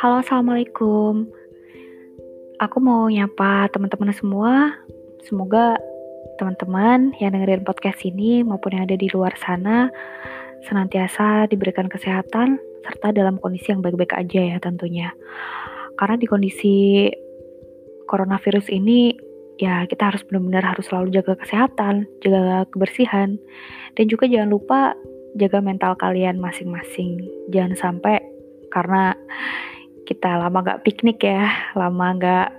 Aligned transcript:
Halo, 0.00 0.24
assalamualaikum. 0.24 1.28
Aku 2.56 2.80
mau 2.80 3.04
nyapa 3.12 3.68
teman-teman 3.68 4.16
semua. 4.16 4.72
Semoga 5.28 5.76
teman-teman 6.40 7.12
yang 7.20 7.36
dengerin 7.36 7.68
podcast 7.68 8.00
ini 8.08 8.40
maupun 8.40 8.72
yang 8.80 8.88
ada 8.88 8.96
di 8.96 9.12
luar 9.12 9.36
sana 9.36 9.92
senantiasa 10.64 11.52
diberikan 11.52 11.84
kesehatan 11.92 12.56
serta 12.80 13.12
dalam 13.12 13.36
kondisi 13.44 13.76
yang 13.76 13.84
baik-baik 13.84 14.16
aja 14.16 14.40
ya 14.40 14.56
tentunya. 14.56 15.12
Karena 16.00 16.16
di 16.16 16.24
kondisi 16.24 17.04
coronavirus 18.08 18.72
ini 18.72 19.12
ya 19.60 19.84
kita 19.84 20.16
harus 20.16 20.24
benar-benar 20.24 20.64
harus 20.64 20.88
selalu 20.88 21.12
jaga 21.12 21.36
kesehatan, 21.36 22.08
jaga 22.24 22.64
kebersihan, 22.72 23.36
dan 24.00 24.04
juga 24.08 24.24
jangan 24.24 24.48
lupa 24.48 24.96
jaga 25.36 25.60
mental 25.60 25.92
kalian 26.00 26.40
masing-masing. 26.40 27.20
Jangan 27.52 27.76
sampai 27.76 28.16
karena 28.72 29.12
kita 30.10 30.42
lama 30.42 30.58
gak 30.66 30.82
piknik 30.82 31.22
ya, 31.22 31.70
lama 31.78 32.18
gak 32.18 32.50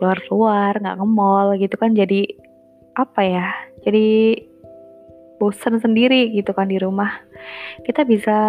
keluar-keluar, 0.00 0.72
gak 0.80 0.96
ke 0.96 1.04
mall 1.04 1.52
gitu 1.60 1.76
kan 1.76 1.92
jadi 1.92 2.24
apa 2.96 3.20
ya, 3.20 3.46
jadi 3.84 4.40
bosan 5.36 5.76
sendiri 5.84 6.32
gitu 6.32 6.56
kan 6.56 6.72
di 6.72 6.80
rumah. 6.80 7.12
Kita 7.84 8.08
bisa 8.08 8.40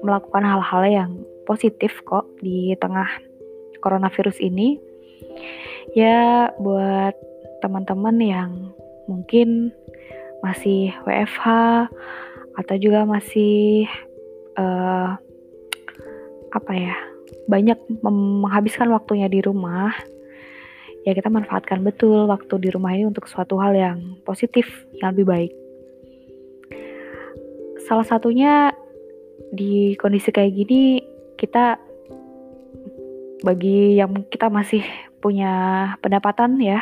melakukan 0.00 0.40
hal-hal 0.40 0.82
yang 0.88 1.10
positif 1.44 2.00
kok 2.08 2.24
di 2.40 2.72
tengah 2.80 3.06
coronavirus 3.84 4.40
ini 4.40 4.80
ya 5.92 6.48
buat 6.56 7.12
teman-teman 7.60 8.16
yang 8.16 8.50
mungkin 9.04 9.68
masih 10.40 10.96
WFH 11.04 11.44
atau 12.56 12.76
juga 12.80 13.04
masih 13.04 13.84
uh, 14.56 15.16
apa 16.54 16.72
ya 16.72 16.96
banyak 17.44 17.76
menghabiskan 18.00 18.88
waktunya 18.92 19.28
di 19.28 19.44
rumah 19.44 19.92
ya 21.04 21.12
kita 21.12 21.28
manfaatkan 21.28 21.84
betul 21.84 22.24
waktu 22.28 22.54
di 22.60 22.68
rumah 22.72 22.96
ini 22.96 23.04
untuk 23.04 23.28
suatu 23.28 23.60
hal 23.60 23.76
yang 23.76 24.16
positif 24.24 24.88
yang 25.00 25.12
lebih 25.12 25.26
baik 25.28 25.52
salah 27.84 28.06
satunya 28.08 28.72
di 29.52 29.92
kondisi 30.00 30.32
kayak 30.32 30.56
gini 30.56 31.04
kita 31.36 31.76
bagi 33.44 34.00
yang 34.00 34.24
kita 34.32 34.48
masih 34.48 34.80
punya 35.20 35.52
pendapatan 36.00 36.56
ya, 36.56 36.80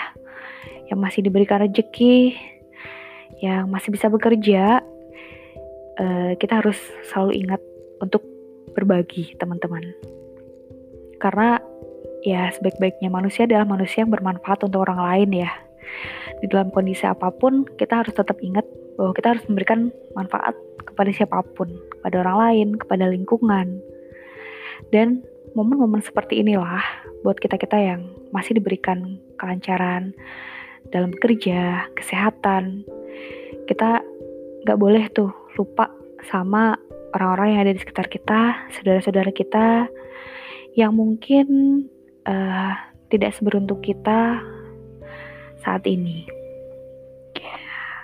yang 0.86 1.02
masih 1.02 1.26
diberikan 1.26 1.58
rezeki, 1.66 2.38
yang 3.42 3.66
masih 3.66 3.90
bisa 3.90 4.06
bekerja, 4.06 4.78
uh, 5.98 6.30
kita 6.38 6.62
harus 6.62 6.78
selalu 7.10 7.42
ingat 7.42 7.60
untuk 7.98 8.22
berbagi 8.78 9.34
teman-teman. 9.38 9.82
Karena 11.22 11.62
ya 12.26 12.50
sebaik-baiknya 12.50 13.10
manusia 13.14 13.46
adalah 13.46 13.62
manusia 13.62 14.02
yang 14.02 14.10
bermanfaat 14.10 14.66
untuk 14.66 14.82
orang 14.90 14.98
lain 14.98 15.46
ya. 15.46 15.50
Di 16.42 16.50
dalam 16.50 16.74
kondisi 16.74 17.06
apa 17.06 17.30
pun 17.30 17.62
kita 17.78 18.02
harus 18.02 18.10
tetap 18.10 18.42
ingat 18.42 18.66
bahwa 18.98 19.14
kita 19.14 19.38
harus 19.38 19.44
memberikan 19.46 19.94
manfaat 20.18 20.58
kepada 20.82 21.14
siapa 21.14 21.46
pun, 21.54 21.70
kepada 21.98 22.26
orang 22.26 22.36
lain, 22.42 22.68
kepada 22.74 23.06
lingkungan. 23.06 23.78
Dan 24.90 25.22
momen-momen 25.54 26.02
seperti 26.02 26.42
inilah 26.42 26.82
buat 27.22 27.38
kita-kita 27.38 27.78
yang 27.78 28.10
masih 28.34 28.58
diberikan 28.58 29.22
kelancaran 29.38 30.10
dalam 30.90 31.14
bekerja, 31.14 31.86
kesehatan. 31.94 32.82
Kita 33.70 34.02
nggak 34.66 34.78
boleh 34.78 35.06
tuh 35.14 35.30
lupa 35.54 35.86
sama 36.26 36.74
orang-orang 37.14 37.54
yang 37.54 37.60
ada 37.68 37.72
di 37.76 37.80
sekitar 37.80 38.06
kita, 38.08 38.70
saudara-saudara 38.74 39.30
kita 39.30 39.86
yang 40.72 40.96
mungkin 40.96 41.46
uh, 42.24 42.72
tidak 43.12 43.36
seberuntung 43.36 43.80
kita 43.84 44.40
saat 45.60 45.84
ini. 45.84 46.24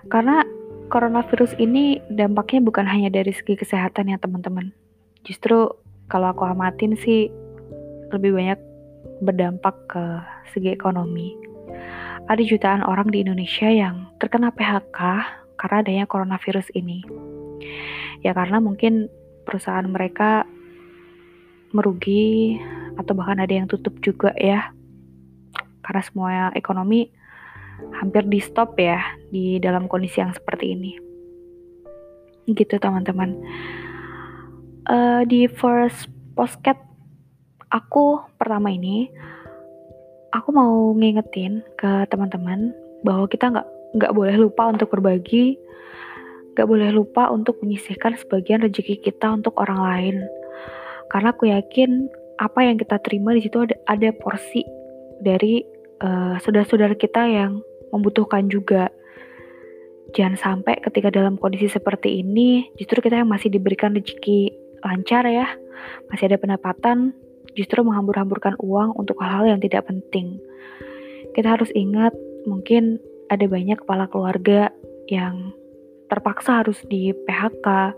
Karena 0.08 0.44
coronavirus 0.88 1.56
ini 1.60 2.00
dampaknya 2.08 2.64
bukan 2.64 2.86
hanya 2.88 3.12
dari 3.12 3.32
segi 3.32 3.56
kesehatan 3.56 4.12
ya 4.12 4.18
teman-teman. 4.20 4.72
Justru 5.24 5.68
kalau 6.08 6.32
aku 6.32 6.48
amatin 6.48 6.96
sih 6.96 7.28
lebih 8.08 8.32
banyak 8.36 8.60
berdampak 9.20 9.76
ke 9.88 10.04
segi 10.52 10.72
ekonomi. 10.72 11.36
Ada 12.28 12.44
jutaan 12.44 12.84
orang 12.84 13.08
di 13.08 13.24
Indonesia 13.24 13.68
yang 13.68 14.12
terkena 14.20 14.52
PHK 14.52 15.00
karena 15.56 15.76
adanya 15.80 16.04
coronavirus 16.04 16.68
ini. 16.76 17.04
Ya 18.20 18.36
karena 18.36 18.60
mungkin 18.60 19.08
perusahaan 19.48 19.86
mereka 19.88 20.44
merugi 21.72 22.56
atau 22.98 23.12
bahkan 23.14 23.38
ada 23.38 23.52
yang 23.54 23.68
tutup 23.70 23.96
juga 24.00 24.34
ya. 24.36 24.72
Karena 25.84 26.02
semua 26.04 26.30
ekonomi 26.52 27.08
hampir 27.98 28.26
di 28.26 28.42
stop 28.42 28.74
ya 28.76 29.00
di 29.30 29.56
dalam 29.62 29.86
kondisi 29.86 30.20
yang 30.20 30.34
seperti 30.34 30.74
ini. 30.74 30.92
Gitu 32.48 32.76
teman-teman. 32.80 33.38
Uh, 34.88 35.20
di 35.28 35.44
first 35.48 36.08
postcat 36.32 36.80
aku 37.68 38.24
pertama 38.40 38.72
ini 38.72 39.12
aku 40.32 40.48
mau 40.52 40.96
ngingetin 40.96 41.60
ke 41.76 42.08
teman-teman 42.08 42.72
bahwa 43.04 43.28
kita 43.28 43.52
nggak 43.52 43.68
nggak 43.96 44.12
boleh 44.12 44.36
lupa 44.36 44.68
untuk 44.68 44.92
berbagi, 44.92 45.56
nggak 46.56 46.68
boleh 46.68 46.90
lupa 46.92 47.32
untuk 47.32 47.60
menyisihkan 47.64 48.16
sebagian 48.20 48.64
rezeki 48.64 49.00
kita 49.00 49.32
untuk 49.32 49.56
orang 49.56 49.80
lain. 49.80 50.16
Karena 51.08 51.32
aku 51.32 51.48
yakin 51.48 52.08
apa 52.38 52.60
yang 52.62 52.76
kita 52.78 53.02
terima 53.02 53.34
di 53.34 53.42
situ 53.42 53.64
ada, 53.64 53.74
ada 53.90 54.08
porsi 54.14 54.62
dari 55.18 55.64
uh, 56.04 56.38
saudara-saudara 56.38 56.94
kita 56.94 57.26
yang 57.26 57.60
membutuhkan 57.90 58.46
juga. 58.46 58.92
Jangan 60.16 60.36
sampai 60.40 60.80
ketika 60.80 61.12
dalam 61.12 61.36
kondisi 61.36 61.68
seperti 61.68 62.24
ini, 62.24 62.64
justru 62.80 63.04
kita 63.04 63.20
yang 63.20 63.28
masih 63.28 63.52
diberikan 63.52 63.92
rezeki 63.92 64.56
lancar 64.80 65.28
ya, 65.28 65.52
masih 66.08 66.32
ada 66.32 66.40
pendapatan, 66.40 67.12
justru 67.52 67.84
menghambur-hamburkan 67.84 68.56
uang 68.56 68.96
untuk 68.96 69.20
hal-hal 69.20 69.52
yang 69.52 69.60
tidak 69.60 69.84
penting. 69.84 70.40
Kita 71.36 71.60
harus 71.60 71.68
ingat, 71.76 72.16
mungkin 72.48 72.96
ada 73.28 73.44
banyak 73.44 73.84
kepala 73.84 74.08
keluarga 74.08 74.72
yang 75.12 75.52
terpaksa 76.08 76.64
harus 76.64 76.80
di 76.88 77.12
PHK 77.12 77.92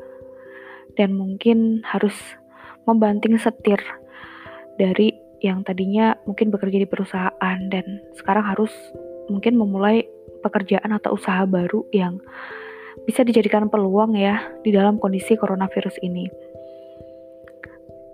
dan 0.99 1.15
mungkin 1.15 1.87
harus 1.87 2.15
membanting 2.85 3.37
setir 3.37 3.81
dari 4.77 5.17
yang 5.41 5.65
tadinya 5.65 6.17
mungkin 6.29 6.53
bekerja 6.53 6.85
di 6.85 6.89
perusahaan 6.89 7.59
dan 7.73 7.85
sekarang 8.17 8.45
harus 8.45 8.73
mungkin 9.33 9.57
memulai 9.57 10.05
pekerjaan 10.45 10.93
atau 10.97 11.17
usaha 11.17 11.45
baru 11.49 11.85
yang 11.93 12.21
bisa 13.09 13.25
dijadikan 13.25 13.73
peluang 13.73 14.17
ya 14.17 14.41
di 14.61 14.73
dalam 14.73 15.01
kondisi 15.01 15.37
coronavirus 15.37 15.97
ini 16.05 16.29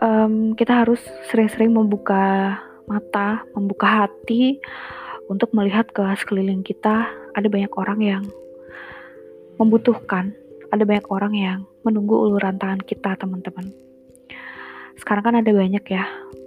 um, 0.00 0.52
kita 0.56 0.84
harus 0.84 1.00
sering-sering 1.30 1.72
membuka 1.72 2.56
mata, 2.86 3.42
membuka 3.54 4.04
hati 4.04 4.60
untuk 5.26 5.50
melihat 5.52 5.90
ke 5.90 6.02
sekeliling 6.18 6.62
kita. 6.62 7.08
Ada 7.36 7.48
banyak 7.52 7.72
orang 7.76 8.00
yang 8.00 8.24
membutuhkan, 9.60 10.32
ada 10.72 10.84
banyak 10.84 11.06
orang 11.12 11.32
yang 11.36 11.58
menunggu 11.84 12.16
uluran 12.16 12.56
tangan 12.56 12.80
kita, 12.80 13.16
teman-teman. 13.20 13.72
Sekarang 14.96 15.24
kan 15.24 15.36
ada 15.40 15.52
banyak 15.52 15.84
ya 15.88 16.04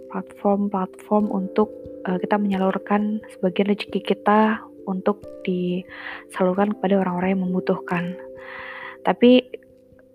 platform-platform 0.10 1.30
untuk 1.30 1.70
uh, 2.10 2.18
kita 2.18 2.42
menyalurkan 2.42 3.22
sebagian 3.38 3.70
rezeki 3.70 4.02
kita 4.02 4.58
untuk 4.90 5.22
disalurkan 5.46 6.74
kepada 6.74 6.98
orang-orang 6.98 7.38
yang 7.38 7.44
membutuhkan. 7.46 8.18
Tapi 9.06 9.46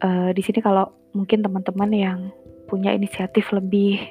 uh, 0.02 0.34
di 0.34 0.42
sini 0.42 0.58
kalau 0.58 0.90
mungkin 1.14 1.46
teman-teman 1.46 1.90
yang 1.94 2.18
punya 2.66 2.90
inisiatif 2.90 3.54
lebih 3.54 4.02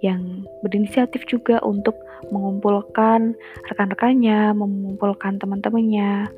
yang 0.00 0.48
berinisiatif 0.64 1.24
juga 1.28 1.60
untuk 1.60 1.96
mengumpulkan 2.32 3.36
rekan-rekannya, 3.68 4.52
mengumpulkan 4.56 5.40
teman-temannya 5.40 6.28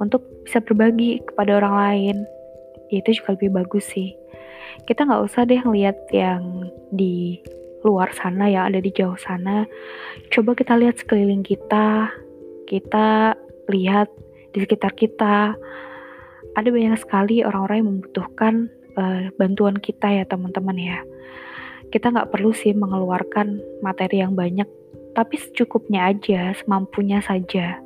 untuk 0.00 0.24
bisa 0.44 0.60
berbagi 0.60 1.24
kepada 1.24 1.56
orang 1.60 1.74
lain. 1.76 2.16
Ya, 2.92 3.00
itu 3.00 3.20
juga 3.20 3.34
lebih 3.36 3.56
bagus 3.56 3.88
sih. 3.88 4.16
Kita 4.84 5.08
nggak 5.08 5.24
usah 5.24 5.48
deh 5.48 5.62
ngeliat 5.64 5.96
yang 6.12 6.68
di 6.92 7.40
luar 7.86 8.10
sana 8.12 8.50
yang 8.50 8.68
ada 8.68 8.82
di 8.82 8.90
jauh 8.90 9.16
sana. 9.16 9.64
Coba 10.34 10.58
kita 10.58 10.74
lihat 10.74 10.98
sekeliling 10.98 11.46
kita, 11.46 12.10
kita 12.66 13.38
lihat 13.70 14.10
di 14.50 14.58
sekitar 14.66 14.92
kita. 14.98 15.54
Ada 16.58 16.68
banyak 16.72 16.98
sekali 16.98 17.46
orang-orang 17.46 17.76
yang 17.78 17.88
membutuhkan 17.94 18.54
uh, 18.98 19.30
bantuan 19.38 19.78
kita 19.78 20.08
ya 20.10 20.24
teman-teman 20.26 20.76
ya. 20.76 20.98
Kita 21.92 22.10
nggak 22.10 22.34
perlu 22.34 22.50
sih 22.50 22.74
mengeluarkan 22.74 23.62
materi 23.84 24.18
yang 24.18 24.34
banyak, 24.34 24.66
tapi 25.14 25.38
secukupnya 25.38 26.10
aja, 26.10 26.50
semampunya 26.58 27.22
saja. 27.22 27.78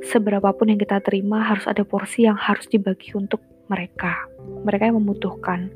Seberapapun 0.00 0.72
yang 0.72 0.80
kita 0.80 0.98
terima 1.04 1.44
harus 1.44 1.68
ada 1.68 1.84
porsi 1.84 2.24
yang 2.24 2.34
harus 2.34 2.66
dibagi 2.66 3.12
untuk 3.14 3.38
mereka, 3.68 4.26
mereka 4.64 4.88
yang 4.90 4.98
membutuhkan. 4.98 5.70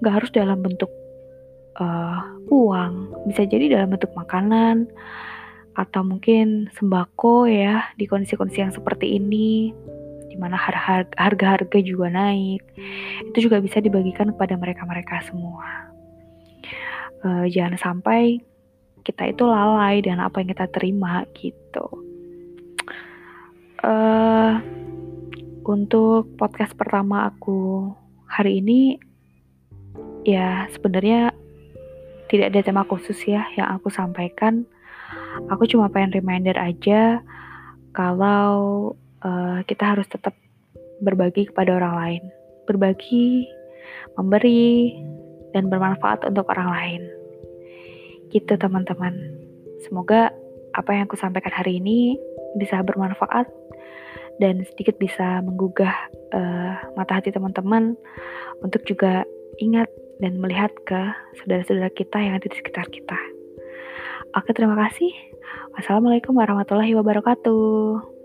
Nggak 0.00 0.14
harus 0.16 0.30
dalam 0.32 0.58
bentuk 0.64 0.90
uh, 1.80 2.20
uang, 2.48 3.14
bisa 3.28 3.44
jadi 3.44 3.78
dalam 3.78 3.92
bentuk 3.94 4.12
makanan 4.16 4.88
atau 5.78 6.02
mungkin 6.02 6.68
sembako 6.74 7.46
ya 7.46 7.94
di 7.94 8.04
kondisi-kondisi 8.04 8.60
yang 8.60 8.74
seperti 8.74 9.16
ini 9.16 9.70
di 10.30 10.36
mana 10.38 10.54
harga-harga 11.16 11.78
juga 11.82 12.12
naik. 12.12 12.62
Itu 13.32 13.50
juga 13.50 13.58
bisa 13.58 13.82
dibagikan 13.82 14.30
kepada 14.34 14.54
mereka-mereka 14.54 15.26
semua. 15.26 15.90
Uh, 17.20 17.44
jangan 17.52 17.76
sampai 17.76 18.40
kita 19.04 19.28
itu 19.32 19.44
lalai 19.44 20.00
dengan 20.00 20.28
apa 20.28 20.40
yang 20.40 20.52
kita 20.52 20.66
terima 20.72 21.24
gitu. 21.36 21.86
Uh, 23.80 24.60
untuk 25.64 26.36
podcast 26.36 26.76
pertama 26.76 27.28
aku 27.28 27.90
hari 28.28 28.60
ini 28.60 29.09
ya 30.24 30.68
sebenarnya 30.72 31.32
tidak 32.30 32.54
ada 32.54 32.60
tema 32.62 32.86
khusus 32.86 33.18
ya 33.26 33.42
yang 33.58 33.68
aku 33.74 33.90
sampaikan. 33.90 34.64
Aku 35.50 35.66
cuma 35.66 35.90
pengen 35.90 36.14
reminder 36.14 36.54
aja 36.54 37.18
kalau 37.90 38.94
uh, 39.26 39.58
kita 39.66 39.94
harus 39.94 40.06
tetap 40.06 40.34
berbagi 41.02 41.50
kepada 41.50 41.74
orang 41.74 41.94
lain. 41.98 42.22
Berbagi, 42.70 43.50
memberi, 44.14 44.94
dan 45.50 45.66
bermanfaat 45.66 46.22
untuk 46.30 46.46
orang 46.54 46.70
lain. 46.70 47.02
Gitu 48.30 48.54
teman-teman. 48.54 49.14
Semoga 49.82 50.30
apa 50.78 50.90
yang 50.94 51.10
aku 51.10 51.18
sampaikan 51.18 51.50
hari 51.50 51.82
ini 51.82 52.14
bisa 52.54 52.78
bermanfaat 52.86 53.50
dan 54.38 54.62
sedikit 54.70 54.96
bisa 55.02 55.42
menggugah 55.42 55.92
uh, 56.30 56.74
mata 56.94 57.18
hati 57.18 57.34
teman-teman 57.34 57.98
untuk 58.62 58.86
juga 58.86 59.26
ingat 59.58 59.90
dan 60.20 60.38
melihat 60.38 60.70
ke 60.84 61.00
saudara-saudara 61.42 61.90
kita 61.96 62.20
yang 62.20 62.36
ada 62.36 62.46
di 62.46 62.56
sekitar 62.56 62.86
kita. 62.92 63.16
Oke, 64.36 64.54
terima 64.54 64.78
kasih. 64.78 65.10
Wassalamualaikum 65.74 66.36
warahmatullahi 66.36 66.94
wabarakatuh. 66.94 68.19